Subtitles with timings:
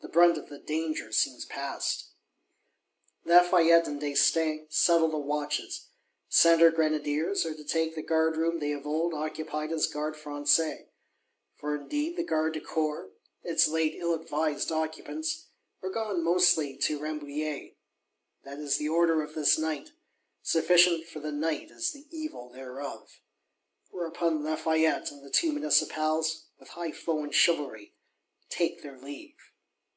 [0.00, 2.10] The brunt of the danger seems past!
[3.24, 5.88] Lafayette and d'Estaing settle the watches;
[6.28, 11.76] Centre Grenadiers are to take the Guard room they of old occupied as Gardes Françaises;—for
[11.76, 13.10] indeed the Gardes du Corps,
[13.42, 15.48] its late ill advised occupants,
[15.82, 17.76] are gone mostly to Rambouillet.
[18.44, 19.90] That is the order of this night;
[20.42, 23.20] sufficient for the night is the evil thereof.
[23.90, 27.94] Whereupon Lafayette and the two Municipals, with highflown chivalry,
[28.48, 29.34] take their leave.